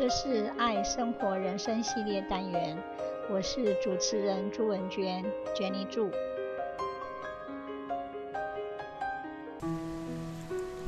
[0.00, 2.74] 这是爱生活人生系列单元，
[3.30, 5.22] 我是主持人朱文娟
[5.54, 6.10] ，Jenny 朱。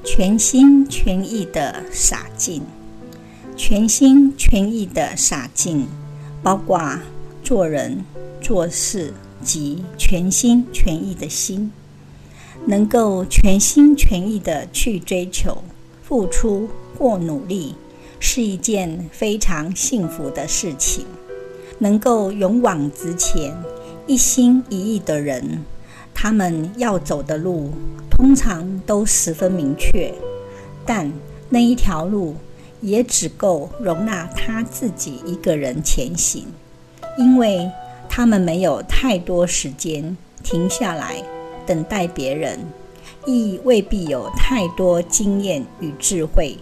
[0.03, 2.63] 全心全意的洒尽，
[3.55, 5.87] 全心全意的洒尽，
[6.43, 6.99] 包括
[7.45, 8.03] 做人
[8.41, 11.71] 做事及全心全意的心，
[12.65, 15.63] 能够全心全意的去追求、
[16.03, 17.75] 付出或努力。
[18.25, 21.05] 是一件非常幸福的事情。
[21.81, 23.53] 能够勇往直前、
[24.07, 25.65] 一心一意的人，
[26.15, 27.73] 他们要走的路
[28.09, 30.15] 通常都十分明确，
[30.87, 31.13] 但
[31.49, 32.37] 那一条路
[32.81, 36.47] 也只够容纳他自己一个人前行，
[37.19, 37.69] 因为
[38.09, 41.21] 他们没有太多时间停下来
[41.67, 42.61] 等待别人，
[43.27, 46.57] 亦未必有太多经验与智慧。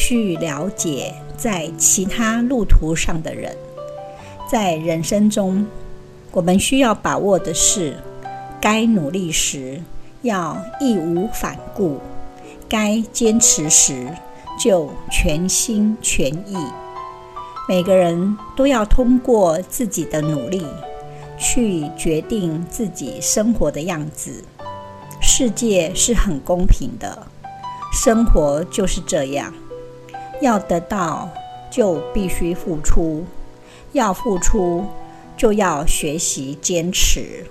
[0.00, 3.52] 去了解在其他路途上的人，
[4.48, 5.66] 在人生中，
[6.30, 7.96] 我们需要把握的是：
[8.60, 9.82] 该努力时
[10.22, 11.98] 要义无反顾，
[12.68, 14.06] 该坚持时
[14.56, 16.56] 就全心全意。
[17.68, 20.64] 每个人都要通过自己的努力，
[21.36, 24.44] 去决定自己生活的样子。
[25.20, 27.26] 世界是很公平的，
[27.92, 29.52] 生活就是这样。
[30.40, 31.28] 要得到，
[31.70, 33.24] 就必须付出；
[33.92, 34.84] 要付出，
[35.36, 37.44] 就要学习坚持。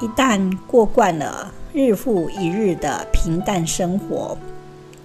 [0.00, 4.36] 一旦过惯了日复一日的平淡生活，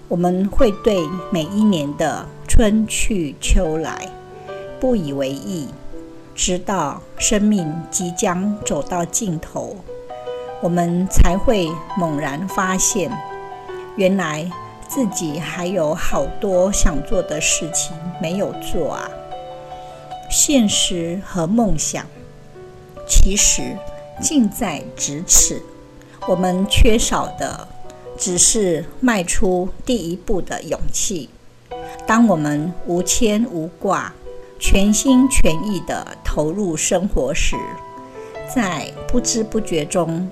[0.08, 1.00] 我们会对
[1.32, 4.08] 每一年的春去秋来
[4.80, 5.68] 不以为意，
[6.36, 9.76] 直到生命即将走到尽头，
[10.62, 13.12] 我们才会猛然发现，
[13.96, 14.50] 原来。
[14.90, 19.08] 自己还有好多想做的事情没有做啊！
[20.32, 22.06] 现实和梦想
[23.08, 23.78] 其实
[24.20, 25.62] 近在咫尺，
[26.28, 27.68] 我们缺少的
[28.18, 31.30] 只是迈出第一步的勇气。
[32.08, 34.12] 当我们无牵无挂、
[34.60, 37.56] 全心全意地投入生活时，
[38.54, 40.30] 在不知不觉中，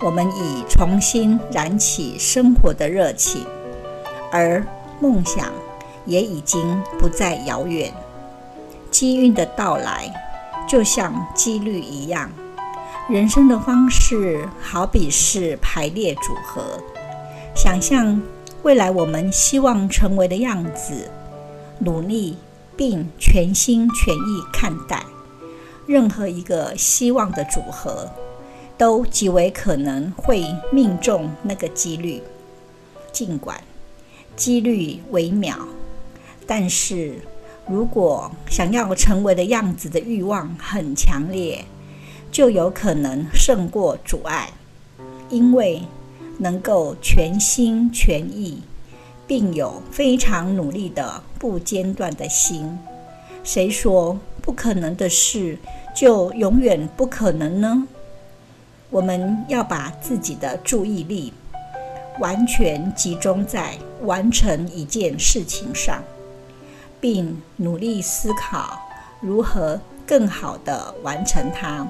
[0.00, 3.46] 我们已重新燃起生活的热情。
[4.30, 4.66] 而
[5.00, 5.52] 梦想
[6.04, 7.92] 也已经不再遥远，
[8.90, 10.12] 机运的到来
[10.68, 12.30] 就像几率一样。
[13.08, 16.62] 人生的方式好比是排列组合，
[17.54, 18.20] 想象
[18.62, 21.10] 未来我们希望成为的样子，
[21.78, 22.36] 努力
[22.76, 25.02] 并全心全意看待。
[25.86, 28.10] 任何一个希望的组合，
[28.76, 32.22] 都极为可能会命中那个几率，
[33.10, 33.58] 尽管。
[34.38, 35.56] 几率微渺，
[36.46, 37.16] 但是
[37.66, 41.64] 如果想要成为的样子的欲望很强烈，
[42.30, 44.50] 就有可能胜过阻碍，
[45.28, 45.82] 因为
[46.38, 48.62] 能够全心全意，
[49.26, 52.78] 并有非常努力的不间断的心。
[53.42, 55.58] 谁说不可能的事
[55.96, 57.88] 就永远不可能呢？
[58.88, 61.32] 我们要把自己的注意力。
[62.20, 66.02] 完全集中在完成一件事情上，
[67.00, 68.80] 并努力思考
[69.20, 71.86] 如何更好地完成它。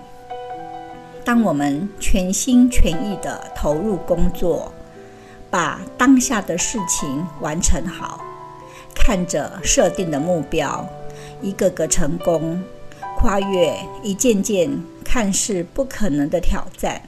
[1.25, 4.73] 当我们全心全意地投入工作，
[5.51, 8.25] 把当下的事情完成好，
[8.95, 10.89] 看着设定的目标
[11.43, 12.63] 一个个成功，
[13.17, 17.03] 跨越一件件看似不可能的挑战。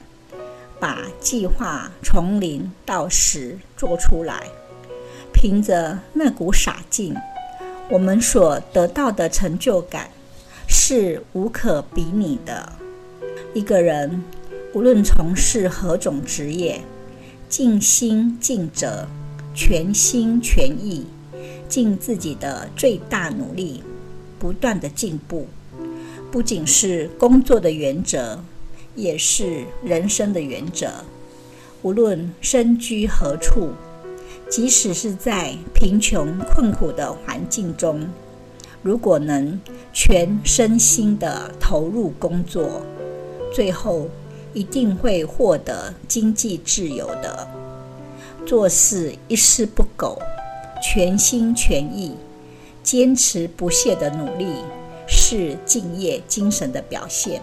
[0.79, 4.47] 把计划从零到十做出来，
[5.41, 7.15] 凭着那股洒劲，
[7.89, 10.07] 我们所得到的成就感
[10.67, 12.73] 是无可比拟的。
[13.51, 14.23] 一个人
[14.75, 16.79] 无论从事何种职业，
[17.49, 19.07] 尽心尽责、
[19.55, 21.07] 全心全意，
[21.67, 23.81] 尽自己的最大努力，
[24.37, 25.47] 不断的进步，
[26.31, 28.39] 不仅是工作的原则。
[28.93, 30.91] 也是人生的原则。
[31.81, 33.69] 无论身居何处，
[34.51, 38.05] 即使是在贫穷困苦的环境中，
[38.83, 39.57] 如果能
[39.93, 42.81] 全身心地投入工作，
[43.53, 44.09] 最后
[44.53, 47.47] 一定会获得经济自由的。
[48.45, 50.21] 做事一丝不苟，
[50.83, 52.17] 全心全意，
[52.83, 54.47] 坚持不懈的努力，
[55.07, 57.41] 是敬业精神的表现。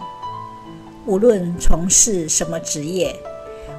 [1.07, 3.15] 无论从事什么职业，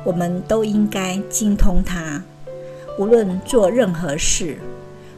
[0.04, 2.24] 我们都应该精通它。
[3.00, 4.58] 无论做任何事，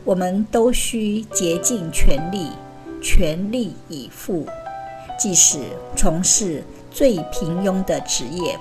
[0.05, 2.53] 我们都需竭尽全力，
[3.03, 4.47] 全力以赴，
[5.19, 5.59] 即使
[5.97, 6.63] 从事
[6.93, 8.57] 最平庸的职业，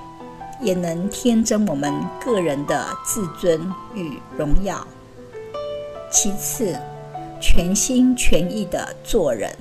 [0.59, 3.61] 也能添增我们个人的自尊
[3.93, 4.87] 与荣耀。
[6.09, 6.75] 其次，
[7.39, 9.55] 全心全意地做人。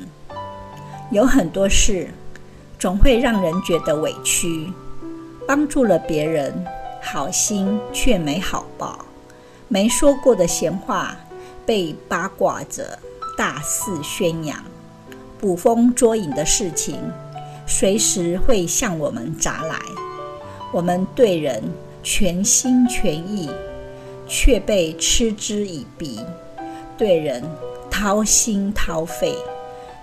[1.11, 2.09] 有很多事，
[2.79, 4.73] 总会让人觉得委屈。
[5.47, 6.65] 帮助了别人，
[7.03, 9.05] 好心却没好报；
[9.73, 11.17] 没说过的闲话，
[11.65, 12.99] 被八卦着
[13.39, 14.59] 大肆宣扬；
[15.39, 16.99] 捕风捉影的事情，
[17.69, 19.79] 随时会向我们砸来。
[20.73, 21.63] 我们对人
[22.03, 23.49] 全心全意，
[24.27, 26.19] 却被嗤之以鼻；
[26.99, 27.41] 对人
[27.89, 29.37] 掏心掏肺，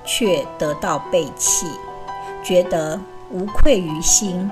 [0.06, 1.68] 却得到背弃，
[2.42, 2.98] 觉得
[3.30, 4.50] 无愧于心，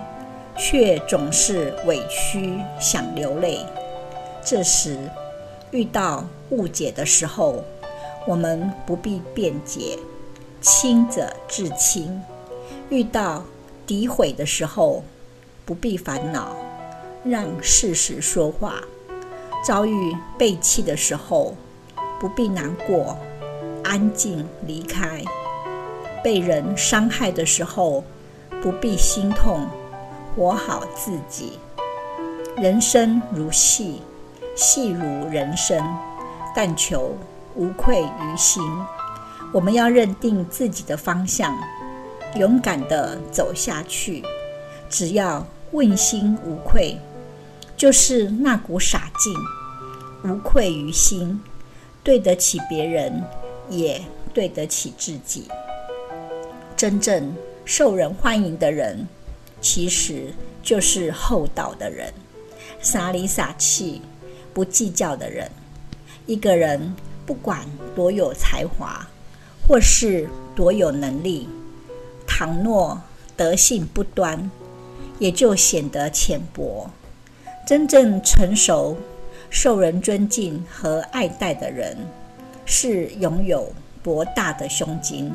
[0.57, 3.65] 却总是委屈想流泪。
[4.45, 4.95] 这时
[5.71, 7.63] 遇到误解的时候，
[8.27, 9.97] 我们不必辩解，
[10.61, 12.21] 清者自清；
[12.89, 13.43] 遇到
[13.87, 15.03] 诋毁的时候，
[15.65, 16.55] 不必烦恼，
[17.23, 18.73] 让事实说话；
[19.65, 21.55] 遭遇背弃的时候，
[22.19, 23.17] 不必难过，
[23.83, 25.23] 安静离开；
[26.23, 28.03] 被人伤害的时候，
[28.61, 29.65] 不必心痛，
[30.35, 31.53] 活好自己。
[32.55, 34.01] 人生如戏，
[34.55, 35.83] 戏如人生，
[36.55, 37.15] 但求
[37.55, 38.63] 无愧于心。
[39.51, 41.55] 我们要认定自己的方向，
[42.35, 44.23] 勇敢地走下去。
[44.89, 46.97] 只要问心无愧，
[47.75, 49.33] 就是那股傻劲，
[50.31, 51.41] 无愧于心，
[52.03, 53.23] 对得起别人，
[53.69, 54.01] 也
[54.33, 55.49] 对得起自己。
[56.77, 57.35] 真正
[57.65, 59.07] 受人欢迎的人，
[59.59, 62.13] 其实就是厚道的人，
[62.79, 64.01] 傻里傻气、
[64.55, 65.51] 不计较的人。
[66.25, 67.63] 一个人不管
[67.93, 69.05] 多有才华，
[69.67, 71.49] 或是多有能力，
[72.25, 72.99] 倘若
[73.35, 74.49] 德性不端，
[75.19, 76.89] 也就显得浅薄。
[77.67, 78.95] 真正成熟、
[79.49, 81.97] 受人尊敬和爱戴的人，
[82.63, 83.71] 是拥有
[84.01, 85.31] 博大的胸襟，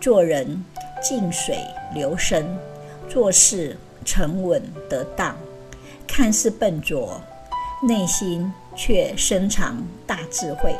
[0.00, 0.64] 做人
[1.02, 1.56] 静水
[1.94, 2.46] 流深，
[3.08, 5.36] 做事沉稳得当。
[6.06, 7.20] 看似笨拙，
[7.84, 10.72] 内心却深藏大智慧。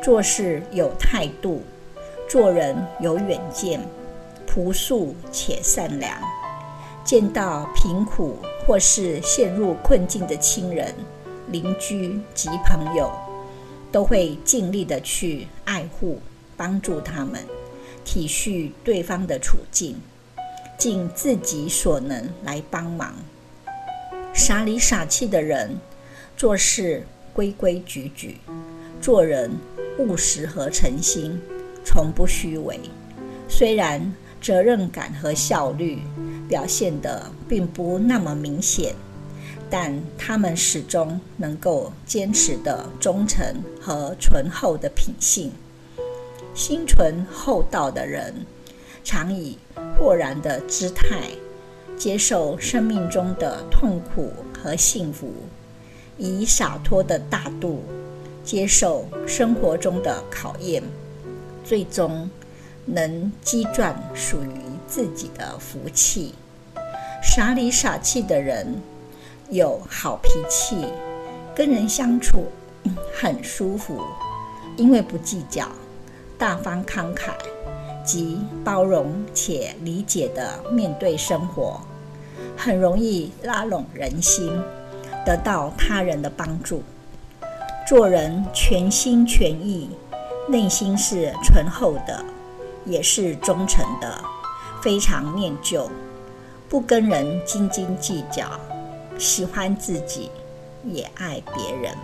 [0.00, 1.60] 做事有态度，
[2.28, 3.80] 做人有远见，
[4.46, 6.16] 朴素且善良。
[7.04, 10.94] 见到贫苦或是陷入困境的亲人、
[11.48, 13.10] 邻居及朋友，
[13.90, 16.20] 都会尽力的去爱护、
[16.56, 17.44] 帮助他们，
[18.04, 20.00] 体恤对方的处境，
[20.78, 23.14] 尽自己所能来帮忙。
[24.32, 25.78] 傻里傻气的人，
[26.36, 28.38] 做事规规矩矩，
[29.00, 29.50] 做人
[29.98, 31.40] 务实和诚心，
[31.84, 32.78] 从不虚伪。
[33.48, 35.98] 虽然责任感和效率，
[36.48, 38.94] 表现得并不那么明显，
[39.70, 45.52] 但他们始终能够坚持的忠诚和醇厚的品性。
[46.54, 48.34] 心存厚道的人，
[49.02, 49.58] 常以
[49.96, 51.22] 豁然的姿态
[51.96, 55.32] 接受生命中的痛苦和幸福，
[56.16, 57.82] 以洒脱的大度
[58.44, 60.82] 接受生活中的考验，
[61.64, 62.28] 最终
[62.84, 66.34] 能积攒属于自己的福气。
[67.22, 68.80] 傻里傻气的人
[69.48, 70.86] 有好脾气，
[71.54, 72.44] 跟人相处
[73.14, 74.00] 很舒服，
[74.76, 75.66] 因为不计较，
[76.36, 77.32] 大方慷慨，
[78.04, 81.80] 及包容且理解的面对生活，
[82.56, 84.52] 很容易拉拢人心，
[85.24, 86.82] 得到他人的帮助。
[87.86, 89.90] 做人全心全意，
[90.48, 92.24] 内心是醇厚的，
[92.84, 94.22] 也是忠诚的，
[94.82, 95.90] 非常念旧。
[96.68, 98.58] 不跟人斤斤计较，
[99.18, 100.30] 喜欢自己，
[100.82, 101.94] 也爱别人。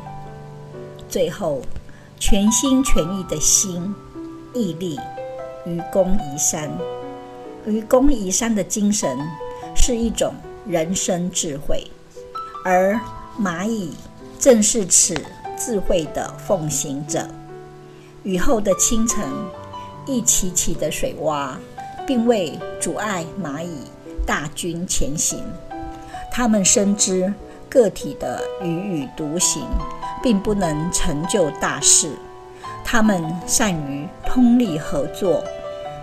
[1.09, 1.61] 最后，
[2.21, 3.93] 全心全意的心，
[4.55, 5.01] 毅力，
[5.65, 6.71] 愚公移山。
[7.67, 9.19] 愚公移山的精神
[9.75, 10.33] 是一种
[10.67, 11.85] 人生智慧，
[12.65, 12.99] 而
[13.41, 13.95] 蚂蚁
[14.39, 15.15] 正是此
[15.57, 17.27] 智慧的奉行者。
[18.23, 19.25] 雨后的清晨，
[20.07, 21.53] 一起起的水洼，
[22.07, 23.85] 并未阻碍蚂蚁。
[24.27, 25.43] 大军前行，
[26.31, 27.33] 他们深知
[27.69, 29.67] 个体的踽踽独行
[30.23, 32.13] 并不能成就大事，
[32.85, 35.43] 他们善于通力合作，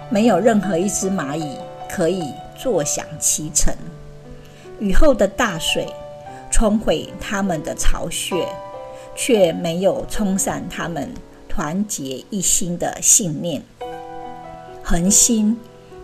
[0.09, 1.57] 没有任何一只蚂蚁
[1.89, 3.73] 可以坐享其成。
[4.79, 5.87] 雨后的大水
[6.51, 8.47] 冲毁他们的巢穴，
[9.15, 11.13] 却没有冲散他们
[11.47, 13.61] 团结一心的信念。
[14.83, 15.59] 恒心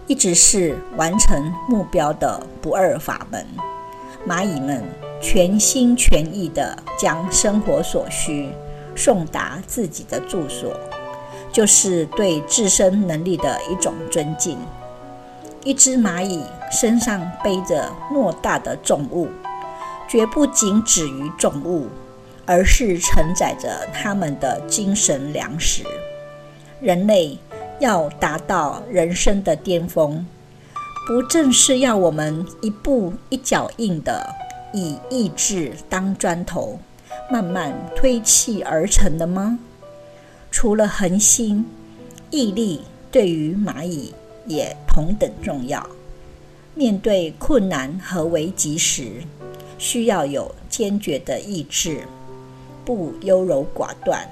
[0.08, 3.46] 一直是完成目标的不二法门。
[4.28, 4.84] 蚂蚁们
[5.22, 8.50] 全心全意地将生活所需
[8.96, 10.74] 送达自己的住所，
[11.52, 14.58] 就是对自身能力的一种尊敬。
[15.64, 19.30] 一只蚂蚁身上背着偌大的重物，
[20.14, 21.88] 绝不仅止于重物，
[22.46, 25.84] 而是承载着他们的精神粮食。
[26.80, 27.36] 人类
[27.80, 30.24] 要达到人生的巅峰，
[31.08, 34.32] 不正是要我们一步一脚印地
[34.72, 36.78] 以意志当砖头，
[37.32, 39.58] 慢慢推砌而成的吗？
[40.52, 41.66] 除了恒心，
[42.30, 44.14] 毅力对于蚂蚁。
[44.46, 45.88] 也同等重要。
[46.76, 49.24] 面对困难和危急时，
[49.84, 52.08] 需要有坚决的意志，
[52.86, 54.26] 不优柔寡断。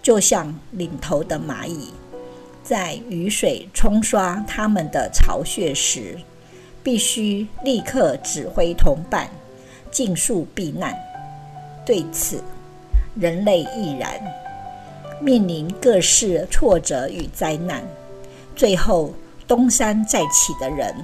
[0.00, 1.92] 就像领头的蚂蚁，
[2.64, 6.18] 在雨水冲刷他们的巢穴时，
[6.82, 9.28] 必须立刻指挥同伴，
[9.90, 10.96] 尽速避难。
[11.84, 12.42] 对此，
[13.14, 14.18] 人类亦然。
[15.20, 17.84] 面临各式挫折与灾难，
[18.56, 19.12] 最后。
[19.46, 20.94] 东山再起的人，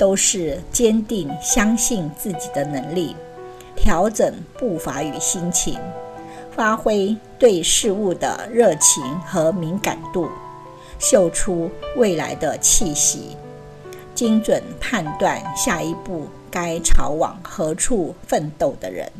[0.00, 3.14] 都是坚定相信自己的能力，
[3.76, 5.78] 调整步伐与心情，
[6.56, 10.26] 发挥对事物的热情和敏感度，
[10.98, 13.36] 嗅出未来的气息，
[14.14, 19.12] 精准判断下一步该朝往何处奋斗的人。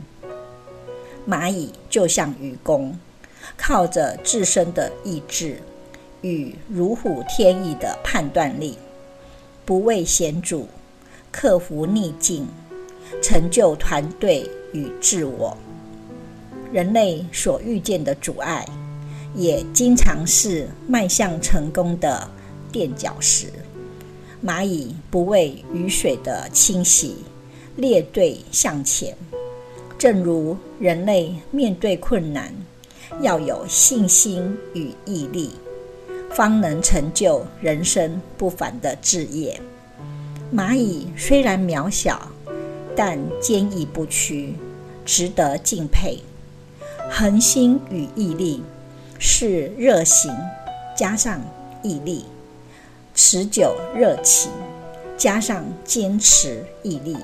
[1.28, 2.98] 蚂蚁就像愚公，
[3.54, 5.60] 靠着自身的意志。
[6.22, 8.78] 与如虎添翼的判断力，
[9.70, 10.66] 不畏险阻，
[11.30, 12.44] 克服逆境，
[13.22, 15.56] 成就团队与自我。
[16.72, 18.66] 人类所遇见的阻碍，
[19.32, 22.28] 也经常是迈向成功的
[22.72, 23.46] 垫脚石。
[24.44, 27.18] 蚂蚁不畏雨水的侵袭，
[27.76, 29.16] 列队向前。
[29.96, 32.52] 正如人类面对困难，
[33.20, 35.52] 要有信心与毅力。
[36.30, 39.60] 方能成就人生不凡的志业。
[40.52, 42.28] 蚂蚁虽然渺小，
[42.96, 44.54] 但坚毅不屈，
[45.04, 46.18] 值得敬佩。
[47.08, 48.62] 恒心与毅力
[49.18, 50.32] 是热情
[50.96, 51.40] 加上
[51.82, 52.24] 毅力，
[53.14, 54.50] 持久热情
[55.16, 57.16] 加上坚持毅力，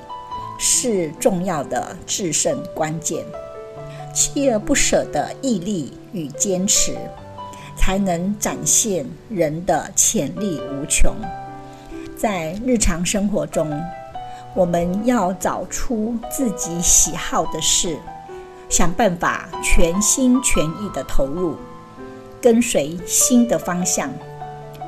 [0.58, 3.24] 是重要的制胜关键。
[4.14, 6.96] 锲而不舍的毅力与坚持。
[7.76, 11.14] 才能展现人的潜力无穷。
[12.16, 13.80] 在日常生活中，
[14.54, 17.98] 我们要找出自己喜好的事，
[18.70, 21.56] 想办法全心全意地投入，
[22.40, 24.10] 跟随新的方向，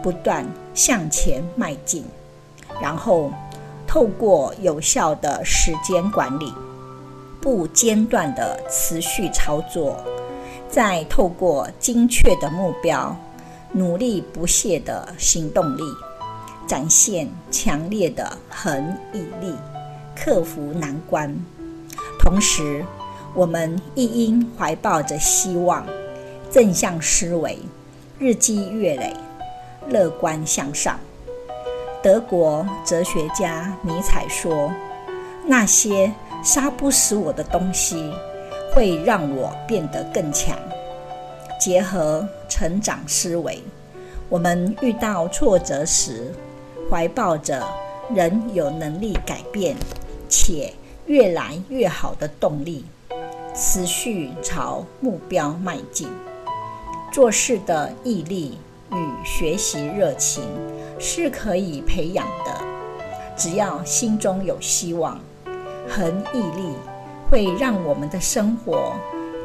[0.02, 2.04] 不断向前迈进。
[2.80, 3.30] 然后，
[3.87, 6.52] 透过有效的时间管理，
[7.40, 9.97] 不间断地持续操作。
[10.70, 13.16] 再透过精确的目标、
[13.72, 15.82] 努力不懈的行动力，
[16.66, 19.54] 展现强烈的恒毅力，
[20.14, 21.34] 克服难关。
[22.20, 22.84] 同时，
[23.34, 25.87] 我们亦应怀抱着希望，
[26.50, 27.58] 正向思维，
[28.18, 29.16] 日积月累，
[29.88, 30.98] 乐观向上。
[32.02, 34.70] 德国哲学家尼采说
[35.46, 36.12] ：“那些
[36.44, 38.12] 杀不死我的东西。”
[38.72, 40.56] 会让我变得更强。
[41.60, 43.60] 结合成长思维，
[44.28, 46.32] 我们遇到挫折时，
[46.88, 47.66] 怀抱着
[48.14, 49.76] 人有能力改变
[50.28, 50.72] 且
[51.06, 52.84] 越来越好的动力，
[53.54, 56.08] 持续朝目标迈进。
[57.12, 58.58] 做事的毅力
[58.92, 60.44] 与学习热情
[61.00, 62.64] 是可以培养的，
[63.37, 65.18] 只要心中有希望，
[65.88, 66.72] 恒毅力。
[67.30, 68.94] 会让我们的生活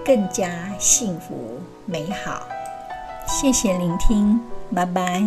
[0.05, 2.47] 更加幸福美好。
[3.27, 4.39] 谢谢聆听，
[4.73, 5.21] 拜拜。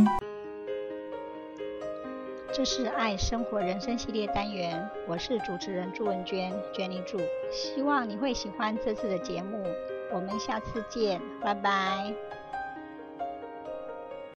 [2.52, 7.18] 这是爱生活人生系列单元，我是主持人朱文娟娟丽柱。
[7.52, 9.62] 希望你会喜欢这次的节目，
[10.10, 12.14] 我们下次见，拜拜。